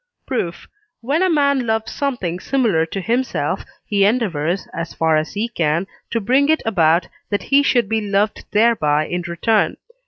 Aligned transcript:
Proof. 0.25 0.67
When 1.01 1.21
a 1.21 1.29
man 1.29 1.67
loves 1.67 1.91
something 1.91 2.39
similar 2.39 2.87
to 2.87 3.01
himself, 3.01 3.63
he 3.85 4.03
endeavours, 4.03 4.67
as 4.73 4.95
far 4.95 5.15
as 5.15 5.33
he 5.33 5.47
can, 5.47 5.85
to 6.09 6.19
bring 6.19 6.49
it 6.49 6.63
about 6.65 7.07
that 7.29 7.43
he 7.43 7.61
should 7.61 7.87
be 7.87 8.01
loved 8.01 8.45
thereby 8.49 9.05
in 9.05 9.21
return 9.27 9.73
(III. 9.73 9.77